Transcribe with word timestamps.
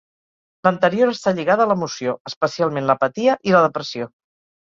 L'anterior 0.67 1.11
està 1.15 1.33
lligada 1.39 1.67
a 1.67 1.69
l'emoció, 1.71 2.15
especialment 2.31 2.89
l'apatia 2.91 3.39
i 3.51 3.55
la 3.57 3.61
depressió. 3.67 4.09